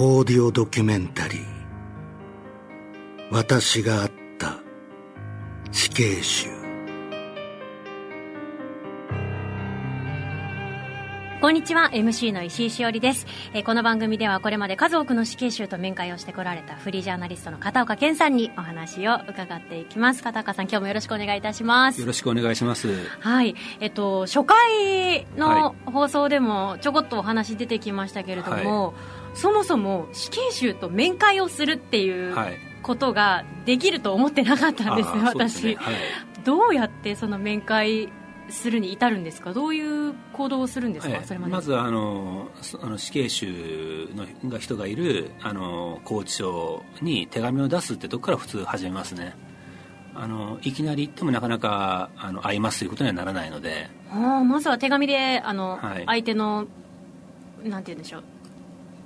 [0.00, 1.44] オーディオドキュメンタリー。
[3.32, 4.60] 私があった。
[5.72, 6.46] 死刑囚。
[11.40, 11.90] こんにちは。
[11.92, 16.76] MC の石井しおりです、えーこの番組ではこれまで数多くの死刑囚と面会をしてこられた。
[16.76, 20.22] フリージャーナリストの片岡健さんにお話を伺っていきます。
[20.22, 22.00] 片岡さん今日もよろしくお願いいたします。
[22.00, 22.88] よろしくお願いします。
[23.18, 28.94] はい、えっと、初回の放送でもちょこっとお話出てきましたけれども、
[29.40, 32.58] そもそも死刑囚と面会をするっていうはい。
[32.80, 35.64] ことができると思ってなかったんですね、あーそうです私。
[35.66, 35.94] ねはい。
[36.44, 38.08] どうやってその面会
[38.48, 39.52] するに至るんですか？
[39.52, 41.52] どういう行動をするんですか、ええそれまで。
[41.52, 49.34] まずはあのそあの死刑囚のが人がいるあの拘置所に手紙を出すってとこから普通始めますね。
[50.14, 53.90] あのいきなり行ってもなかなかあの会いますということにはならないので。
[54.10, 56.04] あーまずは手紙であの、はい。
[56.06, 56.66] 相手の
[57.64, 58.22] なんて言うんでしょう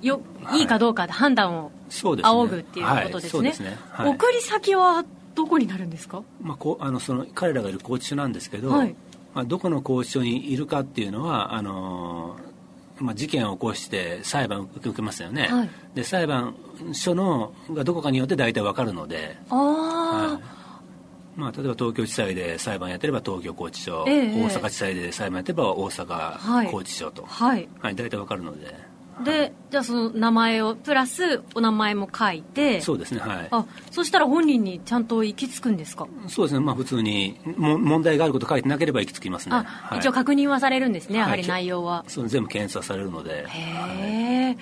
[0.05, 0.59] よはい。
[0.59, 1.71] いいかどうかで判断を
[2.03, 4.09] 仰ぐっていうことですね,、すね、はい。
[4.09, 6.21] 送り先はどこになるんですか？
[6.41, 8.95] まあ、こうあのその彼らがいる拘置所なんですけど、はい。
[9.33, 15.69] まあ、どこの拘置所にいるかっていうのはあのー、まあ、事件を起こして裁判を受けますよね、はい。
[15.95, 16.55] で裁判
[16.91, 20.43] 所のがどこかによって大体わかるので、ああ、はい。
[21.35, 25.91] まあ、例えば東京地裁で裁判やってれば東京拘置所、ええ大阪地裁で裁判やってれば大はい。
[25.95, 27.67] 阪拘置所と、はい。
[27.79, 28.75] はい大体わかるので
[29.23, 33.47] でじゃあその名前をプラスお名前も書いてそうですねはい。
[33.51, 36.07] あそしたら本人にちゃんと行き着くんですか？
[36.27, 39.99] そうですねまあ普通にも問題があること書いてなければ行き着きますね、あ、はい。
[39.99, 43.45] 一応確認はされるんですねやはりはい内容は、そう全部検査されるので。
[43.47, 44.57] へえ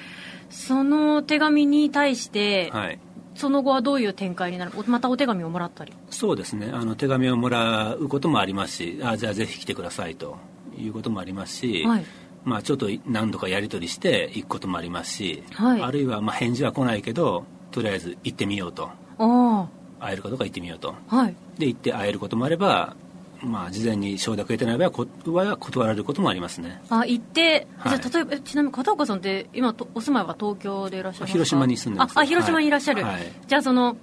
[0.49, 2.99] その手紙に対して、はい。
[3.33, 4.73] その後はどういう展開になる？
[4.75, 5.93] おまたお手紙をもらったり？
[6.09, 6.69] そうですね。
[6.73, 10.37] あの手紙をもらうこともありますしあじゃあぜひ来てくださいと
[10.77, 12.05] いうこともありますし、はい
[12.43, 15.81] まあ、ちょっと何度かやり取りして行くこともありますし、はい。
[15.81, 18.89] あるいはまあ返事は来ないけどとりあえず行ってみようと。
[19.19, 19.67] あ
[19.99, 20.95] 会えるかどうか行ってみようと。
[21.09, 21.35] あはい。
[21.59, 22.95] で行って会えることもあれば、
[23.43, 26.81] まあ、事前に承諾得てない場合はこは断られることもありますね。
[26.89, 27.99] あ行って、はい。
[27.99, 31.33] じゃあ例えばえちなみに片岡さんって今とお住まいは東京でいらっしゃいますか？
[31.33, 32.17] 広島に住んでます。
[32.17, 33.03] ああ広島にいらっしゃる、
[33.47, 33.95] じゃあその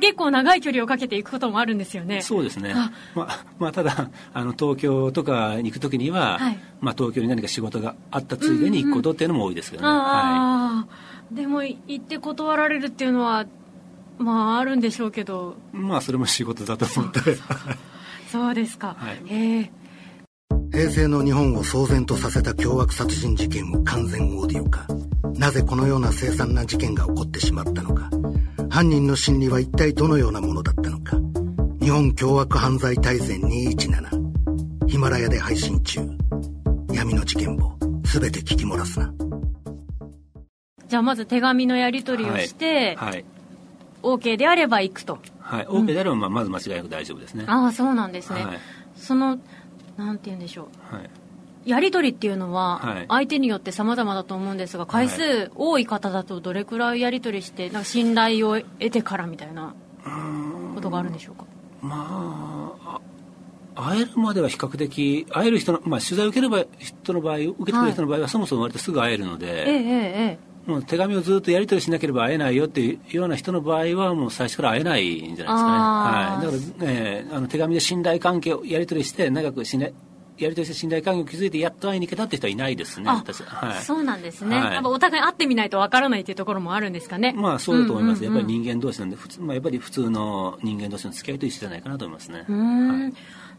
[0.00, 2.22] 結構長い距離をかけていくこともあるんですよね。
[2.22, 2.72] そうですね。
[2.74, 2.90] あ。
[3.14, 6.58] まあまあ、ただあの東京とかに行く時には、はい。
[6.80, 9.98] まあ、東京に何か仕事があったついでに行くことっていうのも多いですけどね、はい。
[9.98, 10.86] あ
[11.32, 13.46] あ、でも行って断られるっていうのは
[14.18, 15.56] まああるんでしょうけど。
[15.72, 17.20] まあそれも仕事だと思って。
[18.30, 19.22] そうですか、はい。
[19.26, 19.70] へえ
[20.72, 24.86] 平成の日本を騒然とさせた凶悪殺人事件を完全オーディオ化。
[25.36, 28.08] なぜこのような凄惨な事件が起こってしまったのか
[28.74, 31.16] 犯人の心理は一体どのようなものだったのか。
[31.80, 36.00] 日本凶悪犯罪大全217ヒマラヤで配信中。
[36.92, 37.72] 闇の事件簿。
[38.02, 39.14] 全て聞き漏らすな。
[40.88, 43.24] じゃあまず手紙のやり取りをして、はい、
[44.02, 45.20] OK であれば行くと。
[45.38, 47.44] はい、OK であれば、まあ、まず間違いなく大丈夫ですね。
[47.46, 48.58] ああそうなんですね、はい。
[48.96, 49.38] その
[49.96, 50.96] なんて言うんでしょう。
[50.96, 51.08] はい
[51.66, 53.06] やり取りっていうのははい。
[53.08, 59.74] 相手によって様々だと思うんですが回数多い方だとどれくらいやり取りしてなんか信頼を得てからみたいな
[60.74, 61.44] ことがあるんでしょうか？
[61.80, 63.00] まあ
[63.76, 79.92] あ会えるまでは比較的会える人の、まあ、取材を受ければ人の場合受けてくれる人の場合はそもそも割とすぐ会えるのええで、ええもう手紙をずっとやり取りしなければ会えないよっていうような人の場合はもう最初から会えないんじゃないですかね、はい、だから、えーあの手紙で信頼関係をやり取りして長く信頼
[80.36, 83.08] やり取りして信頼関係を築いてやっと会いに行けたって人はいないですね。
[83.08, 83.82] はい。
[83.82, 84.74] そうなんですね、はい。
[84.74, 87.32] やっぱお互い会ってみないとわからないっていうところもあるんですかね。
[87.36, 93.12] まあそうだと思います、うんうんうんやっぱり人間同士なんで普通、まあ、やっぱり普通の人間同士の付き合いと一緒じゃないかなと思いますね、うーん、はい。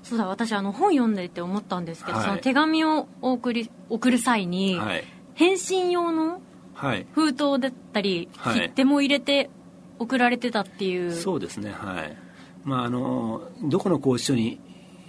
[0.03, 2.27] そうだ私あの本読んでいて思ったんですけど、はい。
[2.27, 5.03] その手紙を送り送る際に、はい。
[5.33, 6.41] 返信用の
[6.73, 7.05] はい。
[7.11, 8.61] 封筒だったり、はい。
[8.67, 9.49] 切手も入れて
[9.97, 11.13] 送られてたっていう。
[11.13, 12.17] そうですねはい。
[12.63, 14.59] まああのどこの拘置所に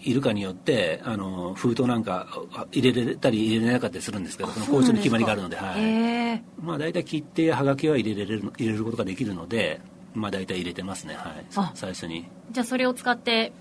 [0.07, 6.43] いるかによってあの封筒なんかあ入れれたり入れれなかったりするんですけどその拘置所に決まりがあるのではい。
[6.61, 9.81] まあ大体切手やはがきは入れれる入れることができるので
[10.15, 11.15] まあ大体入れてますね。
[11.15, 11.47] はい。
[11.57, 12.27] あ最初に。
[12.53, 13.53] じゃあそれを使って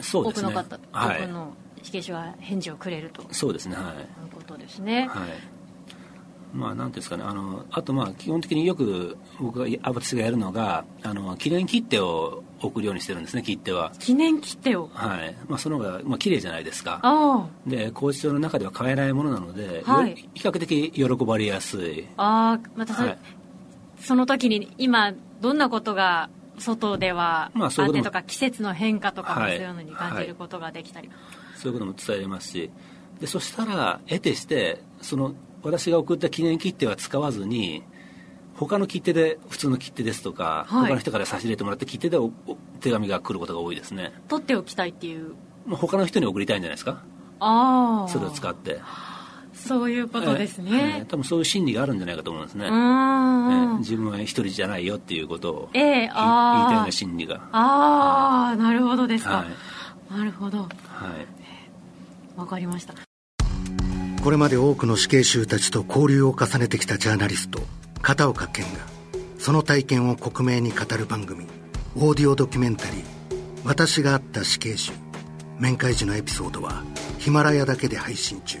[0.00, 0.48] そうですね。
[0.48, 1.22] 多くの方、はい。
[1.22, 3.22] 多くの死刑囚は返事をくれると。
[3.22, 4.34] いうそうですねはい。
[4.34, 5.28] ことですね、はい。
[6.52, 7.24] まあなんていうんですかね。
[7.24, 13.92] あのあとまあ基本的によく僕があ私がやるのがあの記念切手を送るようにしてるんですね切手は。
[13.98, 14.90] 記念切手を。
[14.92, 15.36] はい。
[15.48, 17.00] まあその方がまあ綺麗じゃないですか。
[17.02, 20.10] あで拘置所の中では買えないものなので、はい。
[20.10, 22.06] よ比較的喜ばれやすい。
[22.16, 23.18] あああまたそ,、はい。
[24.00, 31.10] その時に今どんなことが外ではあってまあそういうことか季節の変化とかもはいそういうのに感じることができたり、
[31.56, 32.70] そういうことも伝えれますし。
[33.20, 37.82] でそしたら得てしてその私が送った記念切手は使わずに
[38.56, 40.88] 他の切手で普通の切手ですとか、はい。
[40.88, 44.12] 他の人から差し入れてもらって切手でおお手紙が来ることが多いですね。
[44.28, 45.34] 取っておきたいっていう。
[45.66, 47.02] まあ他の人に送りたいんじゃないですか？
[47.40, 48.08] ああ。
[48.08, 48.80] それを使って。
[49.54, 56.20] そういうことですええね、多分そういう心理があるんじゃないかと思うんですね、うえー自分は一人じゃないよっていうことをええ言い言いたいよう
[56.82, 57.36] あな心理が。
[57.52, 59.46] ああなるほどですか、は
[60.12, 60.58] い、なるほど。
[60.58, 60.68] はい、
[62.36, 62.94] わかりました。
[64.22, 67.60] これまで多くの死刑囚たちと交流を重ねてきたジャーナリスト
[68.04, 68.80] 片岡健が
[69.38, 71.46] その体験を克明に語る番組
[71.96, 73.02] オーディオドキュメンタリー
[73.64, 74.92] 「私があった死刑囚」
[75.58, 76.84] 面会時のエピソードは
[77.18, 78.58] ヒマラヤだけで配信中。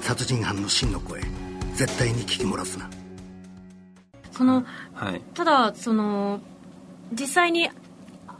[0.00, 1.20] 殺人犯の真の声
[1.74, 2.88] 絶対に聞き漏らすな。
[4.30, 4.64] その
[4.94, 5.20] はい。
[5.34, 6.40] ただその
[7.12, 7.68] 実際に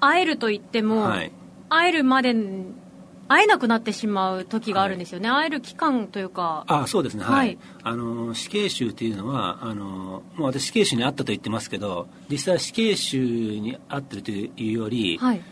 [0.00, 1.32] 会えると言っても、はい。
[1.69, 2.73] 会えるまでに
[3.29, 6.65] 会えなくなってしまう時があるんですよね、会える期間というか。
[6.67, 7.25] あそうですね。
[7.25, 7.59] はい、はい。
[7.83, 13.19] あの死刑囚っていうのはあのもう私死刑囚に会ったと言ってますけど実際は死刑囚
[13.59, 15.43] に会ってるというより、はい。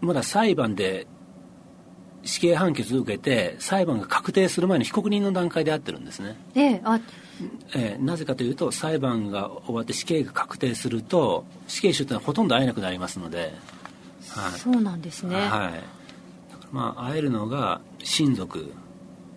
[0.00, 1.06] まだ裁判で
[2.24, 7.00] 死刑判決を受けて裁判が確定する前の被告人の段階で会ってるんですね、ええあ
[7.74, 13.52] えーなぜかというと裁判が終わって死刑が確定すると死刑囚ってのはほとんど会えなくなりますので、
[14.28, 14.58] はい。
[14.58, 15.97] そうなんですね、はい、
[16.72, 18.72] まあ会えるのが親族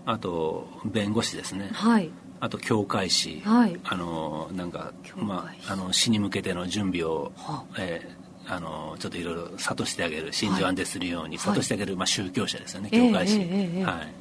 [0.06, 1.70] あと弁護士ですね。
[1.74, 2.10] はい。
[2.40, 3.80] あと教会士、はい。
[3.84, 13.46] あのなんか、まあ、あの死に向けての準備を、はえーあのちょっといろいろ諭してあげる真珠を安定するように諭してあげる、まあ、宗教者ですよねええ教会士、ええ
[13.76, 14.14] ええはい。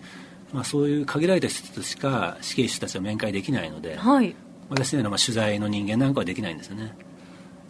[0.53, 4.37] まあ、そういう限られた人としか死刑囚たちは面会できないので、はい。
[4.69, 6.95] 私のようなまあ取材の人間なんかはできないんですよね。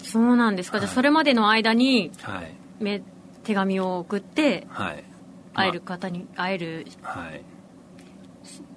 [0.02, 2.54] そうなんですか、はいじゃあそれまでの間にはい。
[2.82, 3.00] め
[3.44, 5.04] 手紙を送ってはい
[5.60, 7.42] 会える方に、会えるはい。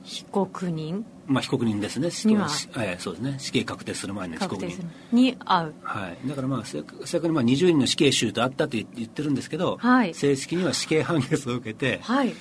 [0.04, 1.06] 被告人？
[1.26, 2.50] まあ、被告人ですね、には？
[2.50, 3.36] しえーそうですね。
[3.40, 4.90] 死刑確定する前の被告人。
[5.12, 5.74] に会う。
[5.82, 10.14] はい、だからまあせ正確にまあ20人の死刑囚と会ったと言言ってるんですけど、はい。
[10.14, 12.34] 正式には死刑判決を受けて、はい。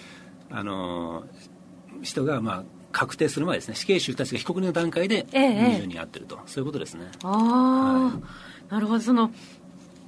[0.50, 1.26] あのー
[2.02, 3.76] 人がまあ確定する前ですね。
[3.76, 5.82] 死刑囚たちが被告人の段階でええええ。
[5.82, 7.06] 20人会ってると、そういうことですね。
[7.22, 8.18] あ
[8.68, 9.00] あ、なるほど。
[9.00, 9.30] その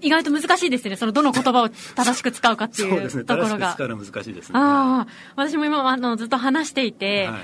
[0.05, 0.97] 意外と難しいですね。
[0.97, 3.21] そのどの言葉を正しく使うかってそうですね。
[3.21, 3.57] いうところが。
[3.59, 4.59] 正しく使うのは難しいですね。
[4.59, 7.43] ああ私も今あのずっと話していて、はい。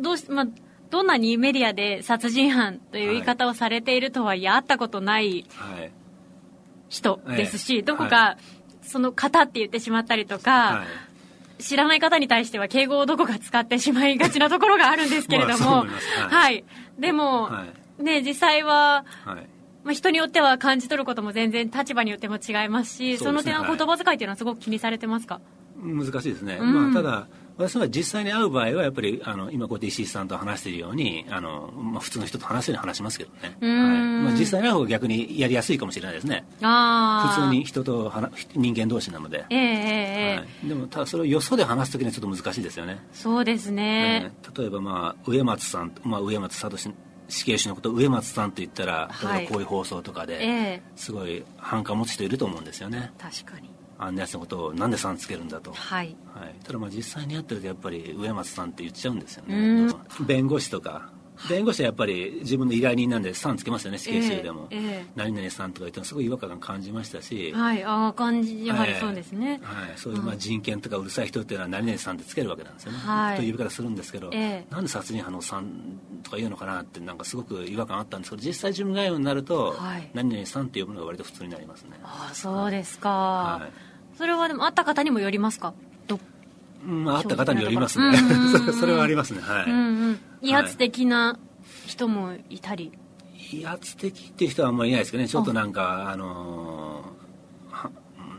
[0.00, 0.46] どうしまあ
[0.90, 5.92] どんなにメディアで殺人犯という言い方をされているとはいえ、会ったことないはい。
[6.88, 7.82] 人ですし、ええ。
[7.82, 8.38] どこか、は
[8.80, 10.84] その方って言ってしまったりとか、は
[11.58, 11.62] い。
[11.62, 15.88] 知らない方に対しては敬語をどこか使ってしまいがちなところがあるんですけれども、 はい。
[16.30, 16.64] はい。
[16.98, 17.66] でも、は
[17.98, 19.57] ね、実際は、はい
[19.88, 23.32] まあ、人によっては感じ取ることも全然立場によっても違いますし、そね。
[23.32, 25.40] の点は言葉遣いっていうのはすごく気にされてますか、
[25.82, 26.74] 難しいですね、うん。
[26.74, 27.26] まあ、ただ
[27.56, 33.76] 私は実際に会う場合はやっぱりあの今こうやって石井さんと話しているようにあの、まあ、普通の人と話すように話しますけどね、うはい。
[33.76, 36.44] んまあ、実際に会う方が逆にやりやすいかもしれないですね。
[36.58, 37.64] 普通に。
[37.64, 40.36] 人と話人間同士なので、ええええええ。
[40.36, 44.30] はい、でもただそれをよそで話す時にはちょっと難しいですよね、そうですね。
[44.44, 46.76] えー例えば、まあ、植松さん、まあ、植松聡
[47.28, 49.10] 死刑囚のことを植松さんと言ったら
[49.48, 50.82] こういう放送とかで、ええ。
[50.96, 53.12] すごい反感を持つ人いると思うんですよね。
[53.18, 53.70] 確かに。
[54.00, 56.16] あんなやつのことをなんでさんつけるんだと、はい。
[56.34, 59.86] はい、ただまあ実際にやってるとやっぱり植松さんって言っちゃうんですようん。
[59.88, 61.10] ね弁護士とか
[61.46, 64.78] 弁護士はやっぱり自分の依頼人なんでさんつけますよね死刑囚でも、ええ。
[64.80, 67.82] ええ何々さんとか言ってもすごい違和感を感じましたし、はい。
[67.82, 69.60] ああ、感じ、やはりそうですね。
[69.62, 73.36] はい、そういうまあ人権とかうるさい人っていうのは何々さんってつけるわけなんですよね、はい。
[73.36, 74.66] という呼び方するんですけど、ええ。
[74.70, 80.08] なんで殺人犯のさんとか言うのかなってなんかすごく違和感あったんですけど実際自分がようになると、はい。
[80.14, 81.98] 何々さんって呼ぶのが割と普通になりますね。
[82.02, 83.10] ああ、そうですか。
[83.10, 83.72] はい。
[84.16, 85.70] それはでも、会った方にもよりますか？
[85.70, 85.74] ど
[86.84, 88.18] うんまあ会った方によりますね。
[88.18, 88.66] うんうんうん。
[88.68, 89.40] うんそれはありますね。
[89.40, 90.20] はい、うんうん。
[90.42, 91.38] 威圧的な
[91.86, 92.92] 人もいたり。
[93.52, 95.28] 威圧的っていう人はあんまりいないですけどね。
[95.28, 97.90] ちょっとなんかあのーは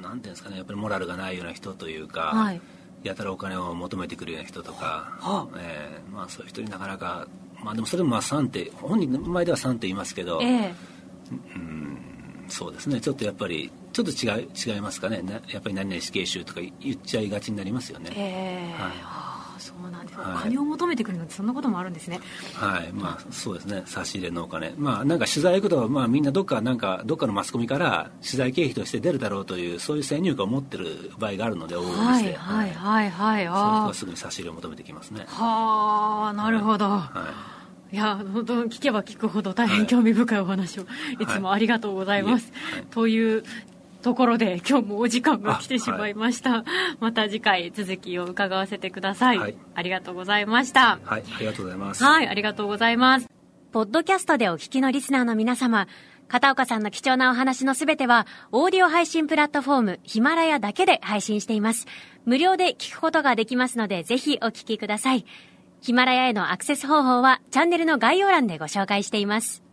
[0.01, 0.58] なんていうんですかね。
[0.58, 2.62] やっぱりモラルがないような人というか、はい。
[3.03, 7.27] やたらお金を求めてくるような人とか、はえーまあ、そういう人になかなか
[7.63, 10.74] まあでもそれもまあ3って本人の前では3って言いますけど、ええ。
[12.48, 13.00] そうですね。
[13.00, 15.22] ちょっとやっぱりちょっと違い違いますかね。
[15.22, 18.12] なやっぱり何々死刑囚とか言っちゃいがちになりますよね。
[18.15, 18.91] ええはい。
[19.03, 20.19] ああ、そうなんです。
[20.19, 20.43] おはい。
[20.43, 22.19] 金を求めてくるのってそんなこともあるんですね。
[22.53, 22.91] はい。
[22.93, 23.84] まあそうですね。
[23.86, 24.74] 差し入れのお金。
[24.77, 32.36] まあなんか取材行くとまあみんなどっかなんかどっかのマスコミから取材経費として出るだろうというそういう先入観を持ってる場合があるので大い、にして。
[32.36, 33.46] はい、はい、はい。
[33.46, 35.25] そういはすぐに差し入れを求めてきますね。
[35.27, 35.34] あ。
[35.34, 36.89] はあ、なるほど。
[36.89, 37.10] は
[37.91, 37.96] い。
[37.96, 40.86] や本当聞けば聞くほど大変興味深いお話を
[41.19, 42.51] いつもありがとうございます。
[42.53, 42.79] はい。
[42.79, 42.86] はい。
[42.91, 43.43] という
[44.01, 46.63] ところで今日もお時間が来てしまいました、
[47.00, 49.56] また次回続きを伺わせてください、はい。
[49.75, 51.00] ありがとうございました。
[51.03, 52.03] はい、ありがとうございます。
[52.03, 52.27] はい。
[52.27, 53.27] ありがとうございます。
[53.72, 55.88] ポッドキャストでお聞きのリスナーの皆様、
[56.27, 61.86] 片岡さんの貴重なお話のすべては、オーディオ配信プラットフォーム、ヒマラヤだけで配信しています。
[62.25, 65.25] 無料で聞くことができますので、ぜひお聞きください。
[65.82, 69.69] ヒマラヤへのアクセス方法は、チャンネルの概要欄でご紹介しています。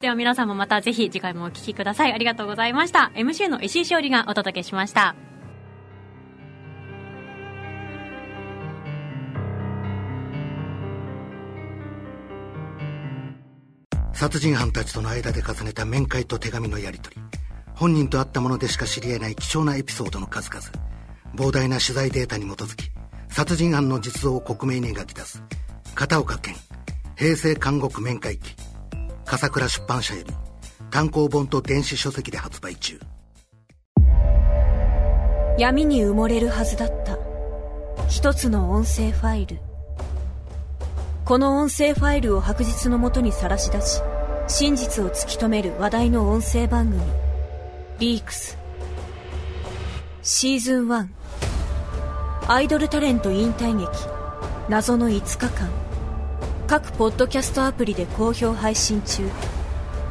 [0.00, 2.12] では皆さんもまたぜひ次回もお聞きください。
[2.14, 3.12] ありがとうございました。
[3.14, 5.14] MC の石井しおりがお届けしました。
[14.14, 17.22] 殺人犯たちとの間で重ねた面会と手紙のやり取り
[17.74, 20.62] 本人と会ったものでしか知り得ない貴重なエピソードの数々
[21.34, 22.90] 膨大な取材データに基づき
[23.28, 25.42] 殺人犯の実像を克明に描き出す
[25.94, 26.54] 片岡健
[27.16, 28.54] 平成監獄面会記
[29.30, 30.34] 笠倉出版社より
[30.90, 32.98] 単行本と電子書籍で発売中。
[35.56, 37.16] 闇に埋もれるはずだった。
[38.08, 39.60] 一つの音声ファイル。
[41.24, 44.02] この音声ファイルを白日のもとにさらし出し
[44.48, 47.00] 真実を突き止める話題の音声番組
[48.00, 48.58] 「リークス」
[50.24, 51.06] シーズン1
[52.48, 53.88] アイドルタレント引退劇。
[54.68, 55.89] 謎の5日間。
[56.70, 59.28] 各ポッドキャストアプリで好評配信中。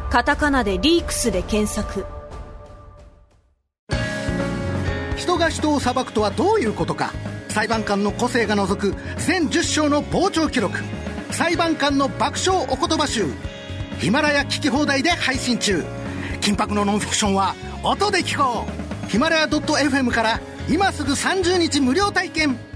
[0.09, 2.05] カタカナで「リークス」で検索。
[5.15, 7.13] 人が人を裁くとはどういうことか。
[7.47, 8.93] 裁判官の個性が除く
[9.25, 10.77] 全10章の傍聴記録。
[11.31, 13.27] 裁判官の爆笑お言葉集。
[13.99, 15.85] ヒマラヤ聞き放題で配信中。
[16.41, 18.67] 緊迫のノンフィクションは音で聞こ
[19.07, 19.09] う。
[19.09, 22.68] ヒマラヤ .fm から今すぐ30日無料体験。